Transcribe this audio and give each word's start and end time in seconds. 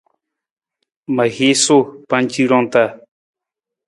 Ma 1.15 1.25
hiisu 1.35 1.77
pancirang 2.09 2.65
ta. 2.73 2.83